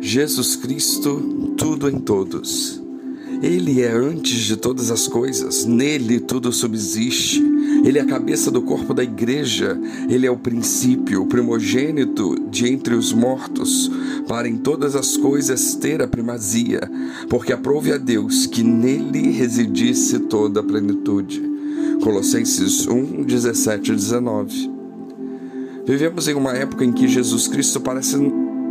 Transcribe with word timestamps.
Jesus 0.00 0.56
Cristo, 0.56 1.54
tudo 1.58 1.86
em 1.88 1.98
todos. 1.98 2.80
Ele 3.42 3.82
é 3.82 3.92
antes 3.92 4.44
de 4.44 4.56
todas 4.56 4.90
as 4.90 5.06
coisas, 5.06 5.66
nele 5.66 6.18
tudo 6.18 6.50
subsiste. 6.52 7.42
Ele 7.84 7.98
é 7.98 8.02
a 8.02 8.06
cabeça 8.06 8.50
do 8.50 8.62
corpo 8.62 8.94
da 8.94 9.04
igreja, 9.04 9.78
ele 10.08 10.26
é 10.26 10.30
o 10.30 10.38
princípio, 10.38 11.22
o 11.22 11.26
primogênito 11.26 12.34
de 12.50 12.66
entre 12.66 12.94
os 12.94 13.12
mortos, 13.12 13.90
para 14.26 14.48
em 14.48 14.56
todas 14.56 14.96
as 14.96 15.18
coisas 15.18 15.74
ter 15.74 16.00
a 16.02 16.08
primazia, 16.08 16.80
porque 17.28 17.52
aprove 17.52 17.92
a 17.92 17.98
Deus 17.98 18.46
que 18.46 18.62
nele 18.62 19.30
residisse 19.30 20.18
toda 20.20 20.60
a 20.60 20.62
plenitude. 20.62 21.42
Colossenses 22.02 22.86
1, 22.86 23.22
17 23.22 23.92
e 23.92 23.94
19. 23.94 24.70
Vivemos 25.86 26.28
em 26.28 26.34
uma 26.34 26.52
época 26.52 26.84
em 26.84 26.92
que 26.92 27.08
Jesus 27.08 27.46
Cristo 27.48 27.80
parece 27.80 28.16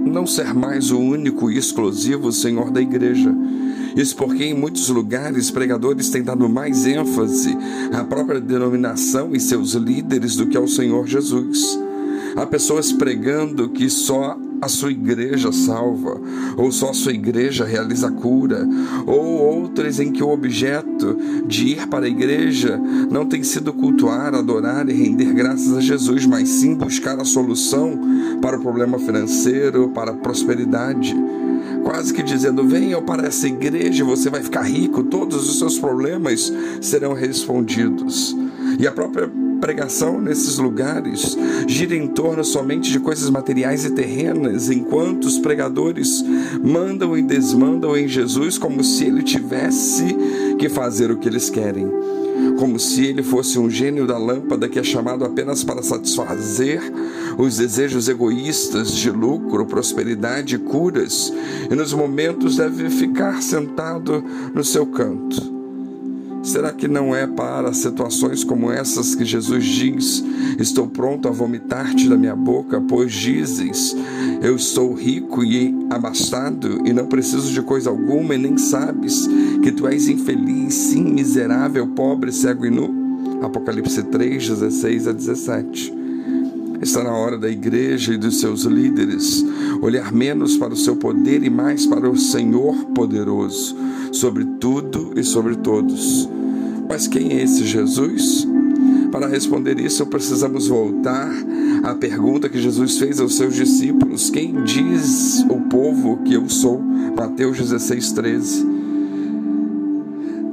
não 0.10 0.26
ser 0.26 0.54
mais 0.54 0.91
o 0.91 1.00
único 1.00 1.50
e 1.50 1.57
exclusivo 1.57 2.32
Senhor 2.32 2.71
da 2.71 2.82
igreja. 2.82 3.33
Isso 3.96 4.16
porque 4.16 4.43
em 4.46 4.54
muitos 4.54 4.89
lugares 4.89 5.50
pregadores 5.50 6.10
têm 6.10 6.24
dado 6.24 6.47
mais 6.47 6.86
ênfase 6.86 7.57
à 7.93 8.04
própria 8.04 8.39
denominação 8.39 9.36
e 9.36 9.39
seus 9.39 9.74
líderes 9.74 10.36
do 10.36 10.47
que 10.47 10.57
ao 10.57 10.68
Senhor 10.68 11.07
Jesus. 11.07 11.80
Há 12.36 12.46
pessoas 12.46 12.92
pregando 12.92 13.69
que 13.69 13.89
só 13.89 14.38
a 14.61 14.68
sua 14.68 14.92
igreja 14.92 15.51
salva, 15.51 16.19
ou 16.57 16.71
só 16.71 16.89
a 16.89 16.93
sua 16.93 17.14
igreja 17.14 17.65
realiza 17.65 18.11
cura, 18.11 18.68
ou 19.05 19.25
outras 19.25 20.00
em 20.00 20.11
que 20.11 20.24
o 20.24 20.29
objeto 20.29 21.18
de 21.47 21.69
ir 21.69 21.88
para 21.88 22.05
a 22.05 22.10
igreja 22.10 22.79
não 23.10 23.25
tem 23.25 23.43
sido 23.43 23.74
cultuar, 23.74 24.36
adorar 24.36 24.89
e 24.89 24.93
render 24.93 25.33
graças 25.33 25.75
a 25.78 25.82
Jesus, 25.82 26.25
mas 26.25 26.50
sim 26.50 26.75
buscar 26.75 27.19
a 27.19 27.25
solução 27.25 28.00
para 28.41 28.57
o 28.57 28.61
problema 28.61 29.00
financeiro, 29.00 29.89
para 29.89 30.11
a 30.11 30.16
prosperidade. 30.16 31.16
Quase 31.83 32.14
que 32.14 32.22
dizendo: 32.22 32.67
venha 32.67 33.02
para 33.02 33.27
essa 33.27 33.47
igreja 33.47 34.03
você 34.03 34.30
vai 34.30 34.44
ficar 34.44 34.63
rico, 34.63 35.03
todos 35.03 35.50
os 35.50 35.57
seus 35.57 35.80
problemas 35.80 36.52
serão 36.81 37.13
respondidos. 37.13 38.35
E 38.77 38.85
a 38.85 38.91
própria 38.91 39.30
pregação 39.59 40.19
nesses 40.19 40.57
lugares 40.57 41.38
gira 41.67 41.95
em 41.95 42.07
torno 42.07 42.43
somente 42.43 42.91
de 42.91 42.99
coisas 42.99 43.29
materiais 43.29 43.85
e 43.85 43.91
terrenas, 43.91 44.69
enquanto 44.69 45.25
os 45.25 45.38
pregadores 45.38 46.23
mandam 46.63 47.17
e 47.17 47.21
desmandam 47.21 47.95
em 47.95 48.07
Jesus 48.07 48.57
como 48.57 48.83
se 48.83 49.05
ele 49.05 49.21
tivesse 49.21 50.16
que 50.57 50.69
fazer 50.69 51.11
o 51.11 51.17
que 51.17 51.27
eles 51.27 51.49
querem. 51.49 51.88
Como 52.57 52.79
se 52.79 53.05
ele 53.05 53.21
fosse 53.21 53.59
um 53.59 53.69
gênio 53.69 54.07
da 54.07 54.17
lâmpada 54.17 54.67
que 54.67 54.79
é 54.79 54.83
chamado 54.83 55.25
apenas 55.25 55.63
para 55.63 55.83
satisfazer 55.83 56.81
os 57.38 57.57
desejos 57.57 58.07
egoístas 58.07 58.91
de 58.94 59.11
lucro, 59.11 59.66
prosperidade 59.66 60.55
e 60.55 60.59
curas, 60.59 61.31
e 61.69 61.75
nos 61.75 61.94
momentos 61.94 62.57
deve 62.57 62.89
ficar 62.89 63.41
sentado 63.41 64.23
no 64.53 64.63
seu 64.63 64.85
canto 64.85 65.58
Será 66.50 66.73
que 66.73 66.88
não 66.88 67.16
é 67.16 67.28
para 67.28 67.72
situações 67.73 68.44
como 68.44 68.72
essas 68.72 69.14
que 69.14 69.23
Jesus 69.23 69.64
diz: 69.64 70.23
Estou 70.58 70.88
pronto 70.88 71.28
a 71.28 71.31
vomitar-te 71.31 72.09
da 72.09 72.17
minha 72.17 72.36
boca, 72.36 72.81
pois 72.81 73.14
dizes: 73.14 73.95
Eu 74.41 74.58
sou 74.58 74.95
rico 74.95 75.44
e 75.44 75.72
abastado 75.91 76.81
e 76.88 76.91
não 76.91 77.06
preciso 77.06 77.53
de 77.53 77.61
coisa 77.61 77.91
alguma, 77.91 78.33
e 78.33 78.39
nem 78.39 78.58
sabes 78.58 79.30
que 79.61 79.72
tu 79.72 79.88
és 79.88 80.08
infeliz, 80.08 80.73
sim, 80.73 81.03
miserável, 81.03 81.86
pobre, 81.89 82.31
cego 82.31 82.66
e 82.66 82.72
nu? 82.72 83.39
Apocalipse 83.44 84.02
3, 84.02 84.50
16 84.50 85.08
a 85.08 85.11
17. 85.11 85.94
Está 86.81 87.03
na 87.03 87.16
hora 87.16 87.38
da 87.38 87.50
igreja 87.50 88.16
e 88.16 88.17
dos 88.17 88.39
seus 88.39 88.63
líderes 88.63 89.45
olhar 89.84 90.11
menos 90.11 90.58
para 90.58 90.73
o 90.73 90.78
seu 90.78 90.95
poder 90.95 91.44
e 91.44 91.50
mais 91.50 91.86
para 91.86 92.09
o 92.09 92.17
Senhor 92.17 92.86
poderoso, 92.95 93.75
sobre 94.11 94.45
tudo 94.59 95.13
e 95.16 95.23
sobre 95.23 95.56
todos. 95.58 96.38
Mas 96.89 97.07
quem 97.07 97.33
é 97.33 97.43
esse 97.43 97.63
Jesus? 97.63 98.47
Para 99.11 99.27
responder 99.27 99.79
isso, 99.79 100.05
precisamos 100.07 100.67
voltar 100.67 101.31
à 101.83 101.94
pergunta 101.94 102.50
que 102.50 102.59
Jesus 102.59 102.97
fez 102.97 103.19
aos 103.19 103.38
seus 103.38 103.55
discípulos: 103.55 104.31
Quem 104.31 104.63
diz 104.63 105.45
o 105.47 105.61
povo 105.69 106.17
que 106.23 106.33
eu 106.33 106.49
sou? 106.49 106.81
Mateus 107.16 107.57
16, 107.57 108.11
13 108.11 108.78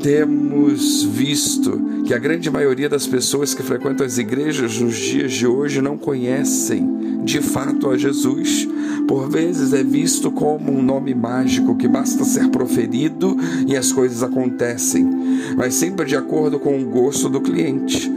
temos 0.06 1.02
visto 1.02 2.04
que 2.06 2.14
a 2.14 2.18
grande 2.18 2.48
maioria 2.48 2.88
das 2.88 3.08
pessoas 3.08 3.52
que 3.52 3.62
frequentam 3.64 4.06
as 4.06 4.18
igrejas 4.18 4.78
nos 4.78 4.94
dias 4.94 5.32
de 5.32 5.48
hoje 5.48 5.82
não 5.82 5.98
conhecem 5.98 7.24
de 7.24 7.42
fato 7.42 7.90
a 7.90 7.98
Jesus. 7.98 8.68
Por 9.08 9.28
vezes 9.28 9.72
é 9.72 9.82
visto 9.82 10.30
como 10.30 10.70
um 10.70 10.80
nome 10.80 11.12
mágico 11.12 11.74
que 11.74 11.88
basta 11.88 12.22
ser 12.22 12.50
proferido 12.50 13.36
e 13.66 13.76
as 13.76 13.90
coisas 13.90 14.22
acontecem, 14.22 15.10
mas 15.56 15.74
sempre 15.74 16.06
de 16.06 16.14
acordo 16.14 16.60
com 16.60 16.80
o 16.80 16.86
gosto 16.86 17.28
do 17.28 17.40
cliente 17.40 18.08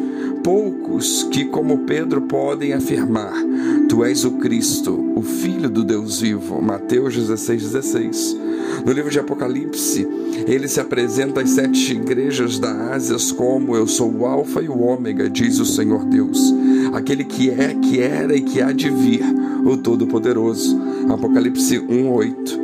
poucos 0.43 1.23
que, 1.31 1.45
como 1.45 1.79
Pedro, 1.79 2.21
podem 2.21 2.73
afirmar: 2.73 3.33
Tu 3.89 4.03
és 4.03 4.23
o 4.25 4.33
Cristo, 4.33 5.11
o 5.15 5.21
Filho 5.21 5.69
do 5.69 5.83
Deus 5.83 6.21
vivo. 6.21 6.61
Mateus 6.61 7.15
16, 7.15 7.63
16. 7.63 8.37
No 8.85 8.91
livro 8.91 9.11
de 9.11 9.19
Apocalipse, 9.19 10.07
ele 10.47 10.67
se 10.67 10.79
apresenta 10.79 11.41
às 11.41 11.49
sete 11.51 11.93
igrejas 11.93 12.59
da 12.59 12.93
Ásia 12.93 13.17
como 13.35 13.75
eu 13.75 13.87
sou 13.87 14.11
o 14.11 14.25
Alfa 14.25 14.61
e 14.61 14.69
o 14.69 14.79
Ômega, 14.79 15.29
diz 15.29 15.59
o 15.59 15.65
Senhor 15.65 16.05
Deus, 16.05 16.53
aquele 16.93 17.23
que 17.23 17.49
é, 17.49 17.73
que 17.75 17.99
era 17.99 18.35
e 18.35 18.41
que 18.41 18.61
há 18.61 18.71
de 18.71 18.89
vir, 18.89 19.23
o 19.65 19.77
Todo-Poderoso. 19.77 20.79
Apocalipse 21.09 21.79
1:8. 21.79 22.59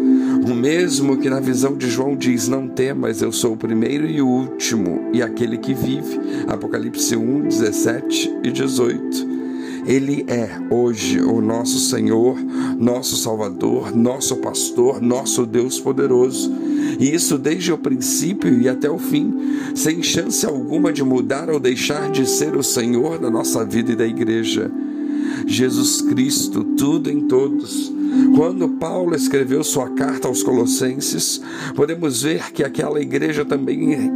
O 0.49 0.53
mesmo 0.53 1.17
que 1.17 1.29
na 1.29 1.39
visão 1.39 1.75
de 1.75 1.89
João 1.89 2.15
diz: 2.15 2.47
Não 2.47 2.67
temas, 2.67 3.21
eu 3.21 3.31
sou 3.31 3.53
o 3.53 3.57
primeiro 3.57 4.07
e 4.07 4.21
o 4.21 4.27
último, 4.27 5.09
e 5.13 5.21
aquele 5.21 5.57
que 5.57 5.73
vive. 5.73 6.19
Apocalipse 6.47 7.15
1, 7.15 7.47
17 7.47 8.39
e 8.43 8.51
18. 8.51 9.35
Ele 9.87 10.25
é 10.27 10.49
hoje 10.69 11.21
o 11.21 11.39
nosso 11.41 11.79
Senhor, 11.79 12.37
nosso 12.77 13.15
Salvador, 13.17 13.95
nosso 13.95 14.37
pastor, 14.37 15.01
nosso 15.01 15.45
Deus 15.45 15.79
poderoso. 15.79 16.51
E 16.99 17.13
isso 17.13 17.37
desde 17.37 17.71
o 17.71 17.77
princípio 17.77 18.59
e 18.59 18.69
até 18.69 18.89
o 18.89 18.97
fim, 18.97 19.33
sem 19.73 20.01
chance 20.01 20.45
alguma 20.45 20.93
de 20.93 21.03
mudar 21.03 21.49
ou 21.49 21.59
deixar 21.59 22.11
de 22.11 22.27
ser 22.27 22.55
o 22.55 22.63
Senhor 22.63 23.19
da 23.19 23.29
nossa 23.29 23.65
vida 23.65 23.91
e 23.91 23.95
da 23.95 24.05
igreja. 24.05 24.71
Jesus 25.45 26.01
Cristo, 26.01 26.63
tudo 26.63 27.09
em 27.09 27.21
todos. 27.27 27.91
Quando 28.35 28.69
Paulo 28.69 29.15
escreveu 29.15 29.63
sua 29.63 29.89
carta 29.89 30.27
aos 30.27 30.41
Colossenses, 30.41 31.41
podemos 31.75 32.21
ver 32.21 32.51
que 32.53 32.63
aquela 32.63 33.01
igreja 33.01 33.43
também 33.43 34.11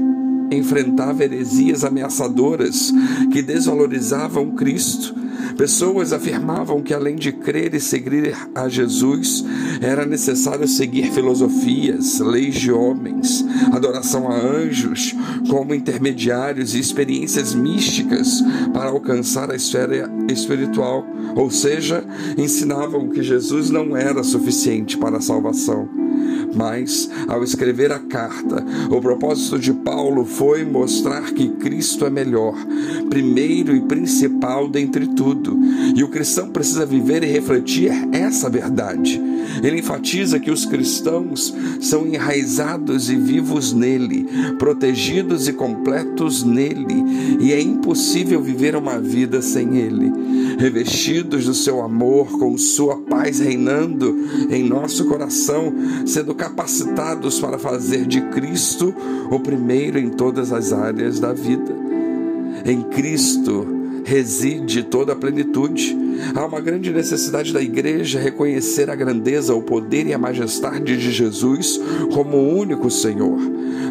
enfrentava 0.52 1.24
heresias 1.24 1.84
ameaçadoras 1.84 2.92
que 3.32 3.42
desvalorizavam 3.42 4.52
Cristo 4.52 5.14
Pessoas 5.60 6.14
afirmavam 6.14 6.82
que 6.82 6.94
além 6.94 7.18
de 7.18 7.34
crer 7.34 7.74
e 7.74 7.82
seguir 7.82 8.34
a 8.56 8.70
Jesus, 8.70 9.44
era 9.82 10.06
necessário 10.06 10.66
seguir 10.66 11.12
filosofias, 11.12 12.18
leis 12.20 12.56
de 12.56 12.72
homens, 12.72 13.44
adoração 13.74 14.32
a 14.32 14.38
anjos 14.38 15.14
como 15.50 15.76
intermediários 15.76 16.76
e 16.76 16.80
experiências 16.80 17.54
místicas 17.54 18.42
para 18.72 18.90
alcançar 18.90 19.52
a 19.52 19.56
esfera 19.58 20.10
espiritual, 20.32 21.06
ou 21.36 21.52
seja, 21.52 22.06
ensinavam 22.38 23.10
que 23.10 23.22
Jesus 23.22 23.70
não 23.70 23.98
era 23.98 24.24
suficiente 24.24 24.98
para 24.98 25.18
a 25.18 25.22
salvação. 25.22 25.99
Mas, 26.56 27.10
ao 27.28 27.44
escrever 27.44 27.92
a 27.92 28.00
carta, 28.00 28.66
o 28.90 29.00
propósito 29.00 29.60
de 29.60 29.72
Paulo 29.74 30.26
foi 30.26 30.66
mostrar 30.66 31.32
que 31.32 31.50
Cristo 31.50 32.06
é 32.06 32.10
melhor, 32.10 32.56
primeiro 33.10 33.76
e 33.76 33.82
principal 33.82 34.68
dentre 34.68 35.08
tudo, 35.08 35.58
e 35.96 36.04
o 36.04 36.10
cristão 36.10 36.50
precisa 36.50 36.86
viver 36.86 37.24
e 37.24 37.28
refletir 37.28 37.92
essa 38.12 38.50
verdade. 38.50 39.22
Ele 39.64 39.80
enfatiza 39.80 40.40
que 40.40 40.52
os 40.52 40.66
cristãos 40.66 41.54
são 41.80 42.08
enraizados 42.08 43.10
e 43.10 43.16
vivos 43.16 43.74
nele, 43.74 44.28
protegidos 44.58 45.48
e 45.48 45.54
completos 45.54 46.44
nele, 46.44 47.04
e 47.40 47.54
é 47.54 47.62
impossível 47.62 48.42
viver 48.42 48.76
uma 48.76 49.00
vida 49.00 49.42
sem 49.42 49.78
ele. 49.78 50.12
Revestidos 50.60 51.46
do 51.46 51.54
seu 51.54 51.82
amor, 51.82 52.38
com 52.38 52.58
sua 52.58 52.98
paz 52.98 53.40
reinando 53.40 54.14
em 54.50 54.62
nosso 54.62 55.06
coração, 55.06 55.74
sendo 56.06 56.36
capacitados 56.36 57.40
para 57.40 57.58
fazer 57.58 58.06
de 58.06 58.20
Cristo 58.24 58.94
o 59.32 59.40
primeiro 59.40 59.98
em 59.98 60.10
todas 60.10 60.52
as 60.52 60.74
áreas 60.74 61.18
da 61.18 61.32
vida. 61.32 61.74
Em 62.66 62.82
Cristo, 62.82 63.66
reside 64.04 64.84
toda 64.84 65.14
a 65.14 65.16
plenitude. 65.16 65.98
Há 66.36 66.46
uma 66.46 66.60
grande 66.60 66.92
necessidade 66.92 67.54
da 67.54 67.62
igreja 67.62 68.20
reconhecer 68.20 68.90
a 68.90 68.96
grandeza, 68.96 69.56
o 69.56 69.62
poder 69.62 70.08
e 70.08 70.14
a 70.14 70.18
majestade 70.18 70.98
de 70.98 71.10
Jesus 71.10 71.80
como 72.12 72.36
o 72.36 72.58
único 72.58 72.92
Senhor. 72.92 73.40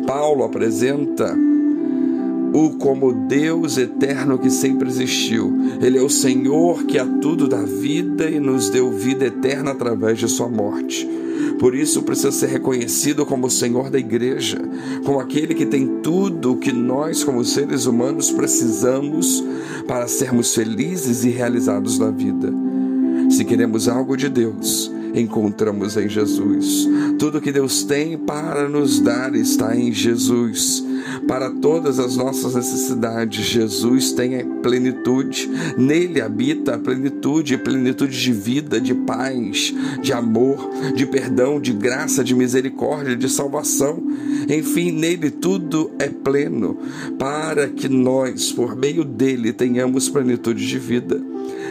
Paulo 0.07 0.45
apresenta 0.45 1.35
o 2.53 2.71
como 2.71 3.13
Deus 3.13 3.77
eterno 3.77 4.39
que 4.39 4.51
sempre 4.51 4.89
existiu. 4.89 5.53
Ele 5.81 5.99
é 5.99 6.03
o 6.03 6.09
Senhor 6.09 6.85
que 6.85 6.99
a 6.99 7.07
tudo 7.07 7.49
dá 7.49 7.63
vida 7.63 8.29
e 8.29 8.41
nos 8.41 8.71
deu 8.71 8.91
vida 8.91 9.27
eterna 9.27 9.73
através 9.73 10.19
de 10.19 10.29
sua 10.29 10.49
morte. 10.49 11.09
Por 11.59 11.75
isso 11.75 12.03
precisa 12.03 12.31
ser 12.31 12.49
reconhecido 12.49 13.27
como 13.27 13.47
o 13.47 13.51
Senhor 13.51 13.91
da 13.91 13.99
igreja, 13.99 14.59
como 15.05 15.19
aquele 15.19 15.55
que 15.55 15.67
tem 15.67 16.01
tudo 16.03 16.53
o 16.53 16.57
que 16.57 16.73
nós, 16.73 17.25
como 17.25 17.45
seres 17.45 17.87
humanos, 17.87 18.31
precisamos 18.31 19.43
para 19.87 20.07
sermos 20.07 20.55
felizes 20.55 21.25
e 21.25 21.31
realizados 21.31 21.99
na 21.99 22.11
vida. 22.11 22.53
Se 23.31 23.45
queremos 23.45 23.89
algo 23.89 24.17
de 24.17 24.29
Deus, 24.29 24.91
encontramos 25.15 25.97
em 25.97 26.09
Jesus. 26.09 26.89
Tudo 27.19 27.41
que 27.41 27.53
Deus 27.53 27.83
tem 27.83 28.17
para 28.17 28.69
nos 28.69 29.01
dar 29.01 29.35
está 29.35 29.77
em 29.77 29.93
Jesus. 29.93 30.85
Para 31.27 31.51
todas 31.51 31.99
as 31.99 32.17
nossas 32.17 32.55
necessidades, 32.55 33.45
Jesus 33.45 34.13
tem 34.13 34.41
a 34.41 34.45
plenitude. 34.63 35.49
Nele 35.77 36.21
habita 36.21 36.75
a 36.75 36.79
plenitude, 36.79 37.59
plenitude 37.59 38.21
de 38.21 38.33
vida, 38.33 38.81
de 38.81 38.95
paz, 38.95 39.75
de 40.01 40.13
amor, 40.13 40.71
de 40.95 41.07
perdão, 41.07 41.61
de 41.61 41.73
graça, 41.73 42.25
de 42.25 42.35
misericórdia, 42.35 43.17
de 43.17 43.29
salvação. 43.29 44.03
Enfim, 44.49 44.93
nele 44.93 45.31
tudo 45.31 45.91
é 45.99 46.09
pleno, 46.09 46.77
para 47.19 47.69
que 47.69 47.89
nós, 47.89 48.53
por 48.53 48.77
meio 48.77 49.05
dele, 49.05 49.53
tenhamos 49.53 50.09
plenitude 50.09 50.67
de 50.67 50.79
vida. 50.79 51.21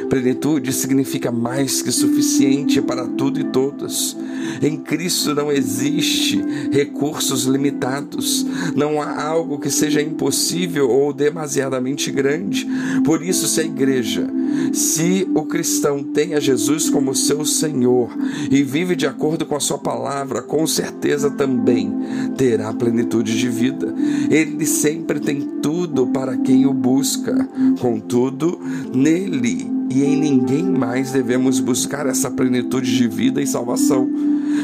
Plenitude 0.09 0.71
significa 0.71 1.31
mais 1.31 1.81
que 1.81 1.91
suficiente 1.91 2.81
para 2.81 3.07
tudo 3.07 3.39
e 3.39 3.43
todos. 3.45 4.15
Em 4.61 4.77
Cristo 4.77 5.35
não 5.35 5.51
existe 5.51 6.43
recursos 6.71 7.43
limitados, 7.43 8.45
não 8.75 9.01
há 9.01 9.21
algo 9.21 9.59
que 9.59 9.69
seja 9.69 10.01
impossível 10.01 10.89
ou 10.89 11.11
demasiadamente 11.11 12.11
grande. 12.11 12.67
Por 13.03 13.21
isso, 13.21 13.47
se 13.47 13.61
a 13.61 13.63
igreja, 13.63 14.27
se 14.71 15.27
o 15.33 15.43
cristão 15.43 16.03
tem 16.03 16.33
a 16.33 16.39
Jesus 16.39 16.89
como 16.89 17.15
seu 17.15 17.45
Senhor 17.45 18.09
e 18.49 18.63
vive 18.63 18.95
de 18.95 19.05
acordo 19.05 19.45
com 19.45 19.55
a 19.55 19.59
sua 19.59 19.77
palavra, 19.77 20.41
com 20.41 20.65
certeza 20.67 21.29
também 21.31 21.93
terá 22.37 22.73
plenitude 22.73 23.37
de 23.37 23.49
vida. 23.49 23.93
Ele 24.29 24.65
sempre 24.65 25.19
tem 25.19 25.41
tudo 25.61 26.07
para 26.07 26.37
quem 26.37 26.65
o 26.65 26.73
busca. 26.73 27.47
Contudo, 27.79 28.59
nele 28.93 29.77
e 29.89 30.03
em 30.03 30.17
ninguém 30.17 30.63
mais 30.63 31.11
devemos 31.11 31.59
buscar 31.59 32.05
essa 32.07 32.29
plenitude 32.29 32.95
de 32.95 33.07
vida 33.07 33.41
e 33.41 33.47
salvação. 33.47 34.09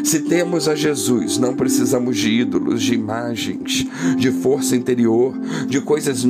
Se 0.03 0.21
temos 0.21 0.67
a 0.67 0.75
Jesus, 0.75 1.37
não 1.37 1.55
precisamos 1.55 2.17
de 2.17 2.29
ídolos, 2.29 2.81
de 2.81 2.93
imagens, 2.93 3.85
de 4.17 4.31
força 4.31 4.75
interior, 4.75 5.37
de 5.67 5.79
coisas 5.81 6.25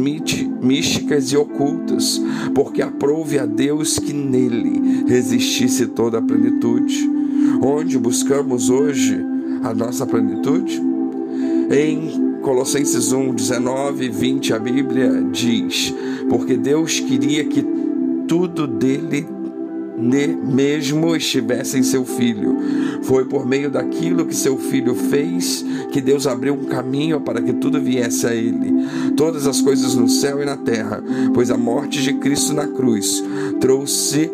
místicas 0.64 1.32
e 1.32 1.38
ocultas, 1.38 2.22
porque 2.56 2.82
aprouve 2.82 3.38
a 3.38 3.46
Deus 3.46 4.00
que 4.00 4.14
nele 4.14 5.06
resistisse 5.08 5.88
toda 5.88 6.20
a 6.20 6.22
plenitude. 6.22 7.10
Onde 7.62 7.98
buscamos 8.00 8.70
hoje 8.70 9.20
a 9.64 9.74
nossa 9.74 10.06
plenitude? 10.06 10.82
Em 11.70 12.40
Colossenses 12.42 13.12
1, 13.12 13.36
19 13.36 14.06
e 14.06 14.10
20, 14.10 14.54
a 14.54 14.60
Bíblia 14.60 15.24
diz: 15.32 15.94
Porque 16.30 16.58
Deus 16.58 17.00
queria 17.00 17.44
que 17.46 17.66
tudo 18.28 18.68
dele 18.68 19.26
mesmo 20.04 21.16
estivesse 21.16 21.78
em 21.78 21.84
seu 21.84 22.06
filho. 22.06 22.58
Foi 23.04 23.26
por 23.26 23.46
meio 23.46 23.70
daquilo 23.70 24.26
que 24.26 24.36
seu 24.36 24.58
filho 24.58 24.96
fez 24.96 25.66
que 25.92 26.02
Deus 26.02 26.26
abriu 26.26 26.54
um 26.54 26.66
caminho 26.66 27.22
para 27.22 27.42
que 27.42 27.54
tudo 27.54 27.82
viesse 27.82 28.26
a 28.26 28.34
ele. 28.34 28.74
Todas 29.16 29.46
as 29.48 29.62
coisas 29.62 29.96
no 29.96 30.10
céu 30.10 30.42
e 30.42 30.46
na 30.46 30.58
terra, 30.58 31.04
pois 31.34 31.52
a 31.52 31.58
morte 31.58 32.02
de 32.02 32.14
Cristo 32.14 32.54
na 32.54 32.68
cruz 32.68 33.24
trouxe 33.60 34.32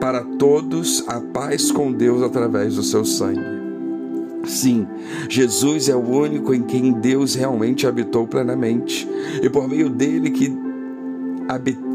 para 0.00 0.22
todos 0.22 1.04
a 1.08 1.20
paz 1.20 1.70
com 1.70 1.92
Deus 1.92 2.22
através 2.22 2.74
do 2.76 2.82
seu 2.82 3.04
sangue. 3.04 3.58
Sim, 4.44 4.86
Jesus 5.28 5.88
é 5.88 5.94
o 5.94 5.98
único 5.98 6.54
em 6.54 6.62
quem 6.62 6.92
Deus 6.92 7.34
realmente 7.34 7.86
habitou 7.86 8.26
plenamente, 8.26 9.06
e 9.42 9.48
por 9.50 9.68
meio 9.68 9.90
dele 9.90 10.30
que 10.30 10.67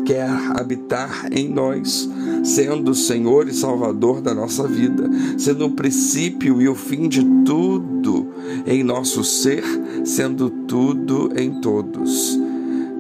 quer 0.06 0.30
habitar 0.56 1.28
em 1.32 1.48
nós, 1.48 2.10
sendo 2.44 2.92
o 2.92 2.96
Senhor 2.96 3.48
e 3.48 3.54
Salvador 3.54 4.22
da 4.22 4.34
nossa 4.34 4.68
vida, 4.68 5.10
sendo 5.38 5.66
o 5.66 5.72
princípio 5.72 6.62
e 6.62 6.68
o 6.68 6.76
fim 6.76 7.08
de 7.08 7.24
tudo 7.46 8.28
em 8.66 8.84
nosso 8.84 9.24
ser, 9.24 9.64
sendo 10.04 10.50
tudo 10.50 11.32
em 11.36 11.62
todos. 11.62 12.40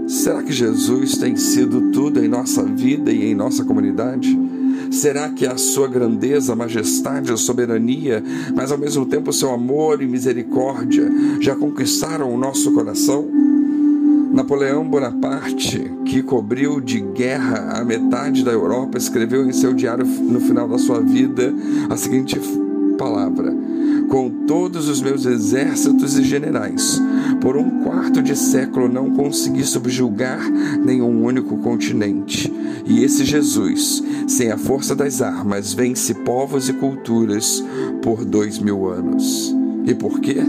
Será 0.08 0.44
que 0.44 0.52
Jesus 0.52 1.18
tem 1.18 1.36
sido 1.36 1.92
tudo 1.92 2.24
em 2.24 2.28
nossa 2.28 2.64
vida 2.64 3.12
e 3.12 3.26
em 3.26 3.36
nossa 3.36 3.64
comunidade? 3.64 4.38
Será 4.92 5.30
que 5.30 5.48
a 5.48 5.58
sua 5.58 5.88
grandeza, 5.88 6.56
majestade, 6.56 7.36
soberania, 7.40 8.24
mas 8.56 8.72
ao 8.72 8.78
mesmo 8.78 9.06
tempo 9.06 9.34
seu 9.34 9.52
amor 9.52 10.02
e 10.02 10.08
misericórdia 10.08 11.10
já 11.40 11.56
conquistaram 11.56 12.34
o 12.34 12.38
nosso 12.38 12.72
coração? 12.74 13.43
Napoleão 14.44 14.86
Bonaparte, 14.86 15.90
que 16.04 16.22
cobriu 16.22 16.82
de 16.82 17.00
guerra 17.00 17.80
a 17.80 17.86
metade 17.86 18.44
da 18.44 18.52
Europa, 18.52 18.98
escreveu 18.98 19.48
em 19.48 19.54
seu 19.54 19.74
diário 19.74 20.06
no 20.06 20.42
final 20.42 20.68
da 20.68 20.78
sua 20.78 21.00
vida 21.00 21.54
a 21.90 21.96
seguinte 21.96 22.38
palavra: 22.98 23.56
Com 24.10 24.30
todos 24.46 24.90
os 24.90 25.02
meus 25.02 25.26
exércitos 25.26 26.20
e 26.20 26.24
generais, 26.24 27.02
por 27.40 27.56
um 27.56 27.84
quarto 27.84 28.22
de 28.22 28.36
século 28.36 28.90
não 28.90 29.12
consegui 29.12 29.64
subjugar 29.64 30.42
nenhum 30.52 31.24
único 31.24 31.56
continente. 31.60 32.52
E 32.86 33.02
esse 33.02 33.24
Jesus, 33.24 34.04
sem 34.28 34.52
a 34.52 34.58
força 34.58 34.94
das 34.94 35.22
armas, 35.22 35.74
vence 35.74 36.14
povos 36.14 36.68
e 36.68 36.74
culturas 36.74 37.64
por 38.02 38.26
dois 38.26 38.60
mil 38.60 38.90
anos. 38.90 39.56
E 39.86 39.96
por 39.96 40.20
quê? 40.20 40.44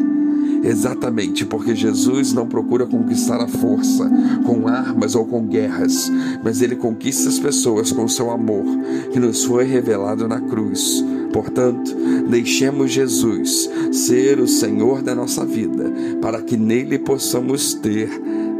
Exatamente 0.64 1.44
porque 1.44 1.74
Jesus 1.74 2.32
não 2.32 2.48
procura 2.48 2.86
conquistar 2.86 3.36
a 3.36 3.46
força 3.46 4.10
com 4.44 4.66
armas 4.66 5.14
ou 5.14 5.26
com 5.26 5.46
guerras, 5.46 6.10
mas 6.42 6.62
ele 6.62 6.74
conquista 6.74 7.28
as 7.28 7.38
pessoas 7.38 7.92
com 7.92 8.08
seu 8.08 8.30
amor, 8.30 8.64
que 9.12 9.20
nos 9.20 9.44
foi 9.44 9.64
revelado 9.64 10.26
na 10.26 10.40
cruz. 10.40 11.04
Portanto, 11.32 11.94
deixemos 12.28 12.92
Jesus 12.92 13.68
ser 13.92 14.40
o 14.40 14.48
Senhor 14.48 15.02
da 15.02 15.14
nossa 15.14 15.44
vida, 15.44 15.92
para 16.22 16.40
que 16.40 16.56
nele 16.56 16.98
possamos 16.98 17.74
ter 17.74 18.08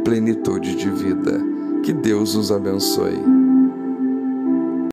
plenitude 0.03 0.75
de 0.75 0.89
vida. 0.89 1.41
Que 1.81 1.91
Deus 1.91 2.35
os 2.35 2.51
abençoe. 2.51 3.34